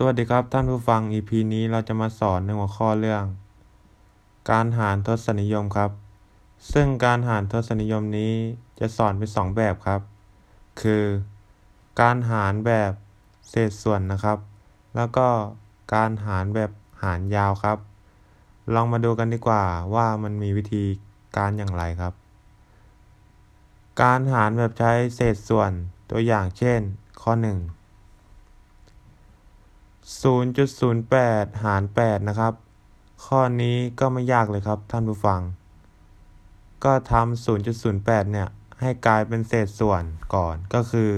[0.00, 3.24] สวัสดีครับท่านผู้ฟัง EP นี้เราจะมาสอนในหัวข้อเรื่อง
[4.50, 5.90] การหารทศนิยมครับ
[6.72, 8.32] ซึ่งการหารทศนิยมนี้
[8.80, 10.00] จะสอนเป็นสองแบบครับ
[10.80, 11.04] คือ
[12.00, 12.92] การหารแบบ
[13.48, 14.38] เศษส่วนนะครับ
[14.96, 15.28] แล้วก็
[15.94, 16.70] การหารแบบ
[17.02, 17.78] หารยาวครับ
[18.74, 20.84] ลองมาดูกันดีกว่าว่ามันมีวิธี
[21.36, 22.14] การอย่างไรครับ
[24.02, 25.70] การหารแบบใช้เศษส่วน
[26.10, 26.80] ตัวอย่างเช่น
[27.22, 27.77] ข้อ 1
[30.16, 32.52] 0.08 หาร 8 นะครับ
[33.24, 35.40] ข้อนี้ก็ไม่ยากเลยครับท่านผู้ฟัง
[36.84, 38.48] ก็ทำ0.08 เนี่ย
[38.80, 40.02] ให้กลายเป็นเศษส่วน
[40.34, 41.10] ก่อนก็คือ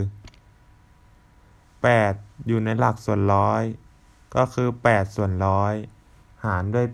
[1.80, 3.62] 8 อยู่ในหลักส่วนร้อย
[4.36, 5.74] ก็คือ 8 ส่วนร้อย
[6.44, 6.86] หารด้วย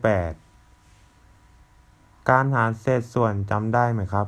[1.50, 4.26] 8 การหารเศษส่วนจำได้ไหมครับ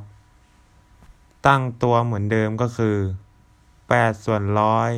[1.46, 2.96] ตั้งตัวเหมือนเดิมก็คือ
[3.60, 4.90] 8 ส่วนร้อย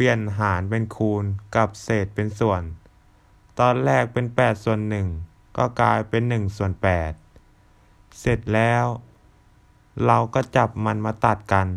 [0.00, 1.24] เปลี่ยนหารเป็นคูณ
[1.56, 2.62] กับเศษเป็นส่วน
[3.58, 4.80] ตอนแรกเป็น 8 ส่วน
[5.20, 6.72] 1 ก็กลายเป็น 1 ส่วน
[7.44, 8.84] 8 เสร็จแล้ว
[10.06, 11.68] เราก็จับมันมาตัดกัน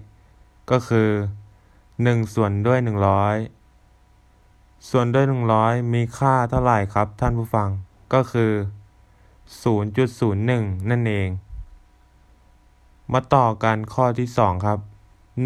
[0.00, 1.10] 100 ก็คือ
[1.70, 2.78] 1 ส่วนด้วย
[3.64, 5.24] 100 ส่วนด้วย
[5.58, 7.68] 100 มีค่าเท่าไหร่ครับท่านผู้ฟัง
[8.14, 8.52] ก็คือ
[9.58, 11.28] 0.01 นั่นเอง
[13.12, 14.78] มาต่อกันข้อที่ 2 ครับ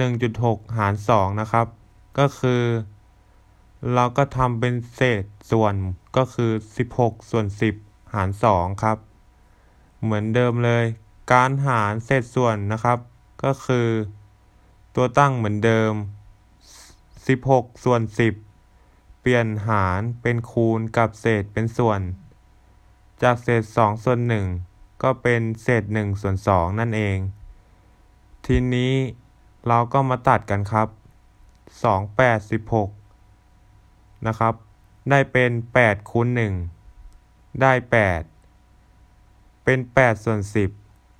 [0.04, 1.66] 1.6 หาร 2 นะครับ
[2.18, 2.62] ก็คือ
[3.94, 5.74] เราก็ทำเป็นเศษส่วน
[6.16, 6.52] ก็คือ
[6.90, 7.46] 16 ส่วน
[7.80, 8.98] 10 หาร 2 ครับ
[10.02, 10.84] เหมือนเดิมเลย
[11.32, 12.98] การหารเศษส่วนนะครับ
[13.44, 13.88] ก็คือ
[14.94, 15.92] ตัวตั้งเหมือนเดิม
[17.08, 18.00] 16 ส่วน
[18.60, 22.00] 10 เปลี่ยนหารเป็นคูณกับเศษเป็นส่วน
[23.22, 24.20] จากเศษ 2 ส่วน
[24.62, 27.18] 1 ก็เป็นเศษ 1 ส่วน 2 นั่นเอง
[28.46, 28.92] ทีนี้
[29.68, 30.88] เราก็มาตัดกันครับ
[31.82, 32.50] 2 8
[33.40, 34.54] 16 นะครับ
[35.10, 36.28] ได้เป็น 8คูณ
[36.94, 40.40] 1 ได้ 8 เป็น 8 ส่วน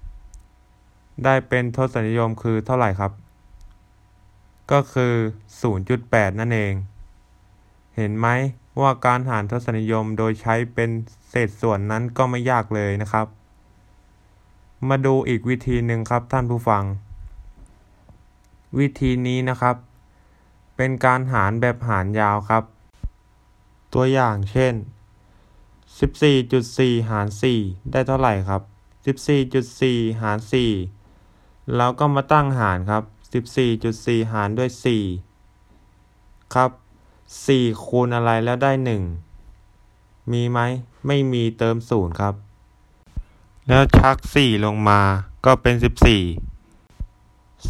[0.03, 3.13] 10 ได้เป็นทศนิยมคือเท่าไหร่ครับ
[4.73, 5.15] ก็คือ
[5.77, 6.75] 0.8 นั่นเอง
[7.97, 8.27] เห็นไหม
[8.81, 10.91] ว่าการหารทศนิยมโดยใช้เป็น
[11.29, 13.27] เศษส่วนนั้นก็ไม่ยากเลยนะครับ
[14.89, 16.85] มาดูอีกวิธีหนึ่งครับท่านผู้ฟัง
[18.79, 19.77] วิธีนี้นะครับ
[20.77, 22.65] เป็นการหารแบบหารยาวครับ
[23.95, 24.75] ตัวอย่างเช่น
[25.91, 27.29] 14.4 หาร
[27.61, 28.63] 4 ได้เท่าไหร่ครับ
[29.43, 30.39] 14.4 หาร
[31.05, 33.03] 4 แล้วก็มาตั้งหารครับ
[33.67, 34.71] 14.4 หารด้วย
[35.57, 36.71] 4 ครับ
[37.47, 39.03] สี่คูณอะไรแล้วได้หนึ่ง
[40.33, 40.59] มีไหม
[41.07, 42.35] ไม่มีเติมศูนย์ครับ
[43.69, 45.01] แล้วชักสี่ลงมา
[45.45, 46.23] ก็เป็นสิบสี่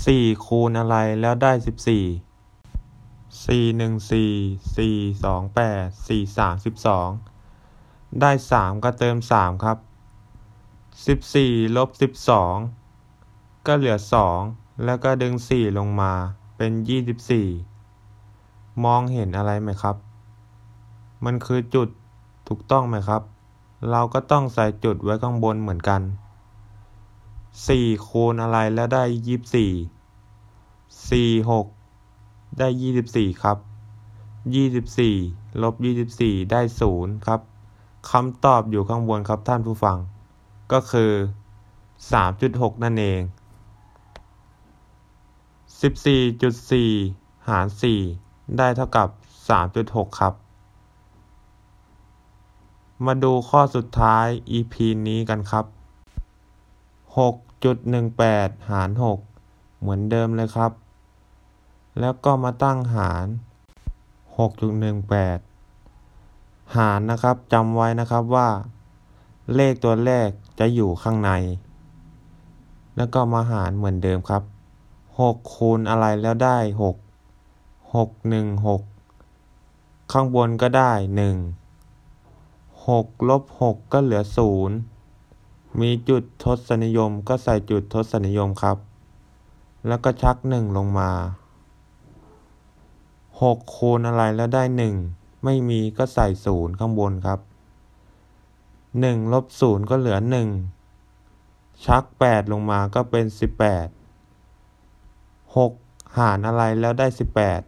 [0.04, 2.04] สี่คูณอะไรแล้วได้สิบสี่
[3.47, 4.31] สี่หนึ่งสี่
[4.76, 7.09] สี่สองแปดสี่สามสิบสอง
[8.21, 9.78] ได้สามก็เติมสามครับ
[11.06, 12.54] สิบสี่ลบสิบสอง
[13.66, 14.38] ก็เหลือสอง
[14.84, 16.12] แล้วก็ดึงสี่ลงมา
[16.56, 17.48] เป็นยี่สิบสี่
[18.83, 19.97] มองเห็นอะไรไหมครับ
[21.25, 21.89] มันคือจุด
[22.49, 23.23] ถูกต้องไหมครับ
[23.91, 26.01] เราก็ต้องใส่จุดไว้ข้างบนเหมือนกัน
[27.69, 29.71] สี่คูณอะไรแล้วได้ยี่สิบสี่
[31.11, 31.67] สี่หก
[32.59, 33.59] ได้ยี่สิบสี่ครับ
[34.55, 35.15] ยี่สิบสี่
[35.63, 37.41] ลบยี่สิบสี่ได้ศูนย์ครับ
[38.11, 39.99] คำตอบอยู่ข้างบนครับท่านผู้ฟัง
[40.73, 41.13] ก็คือ
[42.13, 43.21] สามจุดหกนั่นเอง
[45.83, 46.91] สิบสี่จุดสี่
[47.49, 48.01] หารสี่
[48.59, 49.09] ได้เท่ากับ
[49.49, 50.34] 3.6 ครับ
[53.06, 54.75] มาดูข้อสุดท้าย EP
[55.09, 55.65] นี้กันครับ
[57.16, 58.91] 6.18 หาร
[59.37, 60.72] 6 เหมือนเดิมเลยครับ
[62.00, 63.27] แล้วก็มาตั้งหาร
[64.37, 68.49] 6.18 หารนะครับจำไว้นะครับว่า
[69.54, 70.28] เลขตัวแรก
[70.59, 71.31] จะอยู่ข้างใน
[72.97, 74.42] แล้วก็มาหารเหมือนเดิมครับ
[74.98, 77.03] 6 คูณอะไรแล้วได้ 6
[77.97, 78.83] หกหนึ่งหก
[80.13, 81.37] ข้างบนก็ได้หนึ่ง
[82.89, 84.77] หกลบหกก็เหลือศูนย์
[85.81, 88.79] มีจุดทศนิยมก็ใส่จุดทศนิยมครับ
[89.87, 91.11] แล้วก็ชักหนึ่งลงมา
[93.43, 94.95] หกคูณอะไรแล้วได้หนึ่ง
[95.45, 97.41] ไม่มีก็ใส่ศูนย์ข้างบนครับ
[99.01, 100.49] หนึ่งลบศูนย์ก็เหลือหนึ่ง
[101.85, 103.87] ชักแปดลงมาก็เป็นสิบแปด
[105.57, 105.73] หก
[106.19, 107.61] หารอะไรแล้วได้สิบแปด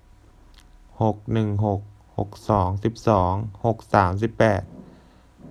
[1.03, 1.81] หกหนึ่งหก
[2.19, 3.33] หกสองสิบสอง
[3.65, 4.63] หกสามสิบแปด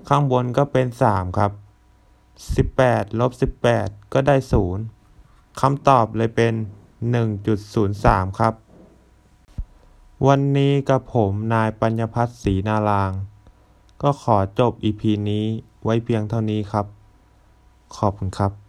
[0.08, 1.52] ข้างบนก็เป็นสามครับ
[2.56, 4.84] สิบแปดลบสิบแปดก็ได้ศูนย์
[5.62, 6.54] คำตอบเลยเป็น
[7.12, 8.54] หนึ่งจุดศูนย์สามครับ
[10.28, 13.12] วันนี้กับผมนายปัญญพัฒน์ศรีนาราง
[14.02, 15.46] ก็ขอจบอีพีนี้
[15.84, 16.86] ไว้เพียงเท่านี้ครับ
[17.98, 18.65] ขอบคุณครับ